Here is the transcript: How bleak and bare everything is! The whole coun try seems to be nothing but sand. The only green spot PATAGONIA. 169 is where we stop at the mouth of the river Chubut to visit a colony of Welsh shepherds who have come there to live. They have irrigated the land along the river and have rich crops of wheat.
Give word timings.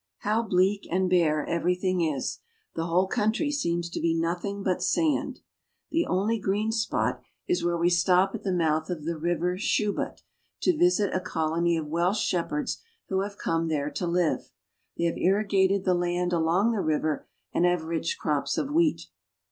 How 0.21 0.41
bleak 0.41 0.87
and 0.89 1.07
bare 1.11 1.45
everything 1.45 2.01
is! 2.01 2.39
The 2.73 2.87
whole 2.87 3.07
coun 3.07 3.31
try 3.33 3.51
seems 3.51 3.87
to 3.91 3.99
be 3.99 4.15
nothing 4.19 4.63
but 4.63 4.81
sand. 4.81 5.41
The 5.91 6.07
only 6.07 6.39
green 6.39 6.71
spot 6.71 7.21
PATAGONIA. 7.21 7.27
169 7.45 7.55
is 7.55 7.63
where 7.63 7.77
we 7.77 7.89
stop 7.91 8.33
at 8.33 8.41
the 8.43 8.51
mouth 8.51 8.89
of 8.89 9.05
the 9.05 9.15
river 9.15 9.57
Chubut 9.57 10.23
to 10.63 10.75
visit 10.75 11.13
a 11.13 11.19
colony 11.19 11.77
of 11.77 11.85
Welsh 11.85 12.19
shepherds 12.25 12.81
who 13.09 13.19
have 13.19 13.37
come 13.37 13.67
there 13.67 13.91
to 13.91 14.07
live. 14.07 14.49
They 14.97 15.03
have 15.03 15.19
irrigated 15.19 15.85
the 15.85 15.93
land 15.93 16.33
along 16.33 16.71
the 16.71 16.81
river 16.81 17.27
and 17.53 17.65
have 17.65 17.83
rich 17.83 18.17
crops 18.17 18.57
of 18.57 18.71
wheat. 18.71 19.05